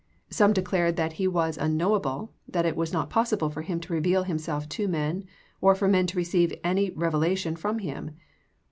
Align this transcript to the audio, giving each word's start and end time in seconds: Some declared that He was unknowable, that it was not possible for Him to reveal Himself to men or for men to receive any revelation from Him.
Some 0.31 0.51
declared 0.51 0.95
that 0.95 1.13
He 1.13 1.27
was 1.27 1.59
unknowable, 1.59 2.33
that 2.47 2.65
it 2.65 2.75
was 2.75 2.91
not 2.91 3.11
possible 3.11 3.51
for 3.51 3.61
Him 3.61 3.79
to 3.81 3.93
reveal 3.93 4.23
Himself 4.23 4.67
to 4.69 4.87
men 4.87 5.25
or 5.61 5.75
for 5.75 5.87
men 5.87 6.07
to 6.07 6.17
receive 6.17 6.59
any 6.63 6.89
revelation 6.89 7.55
from 7.55 7.77
Him. 7.77 8.17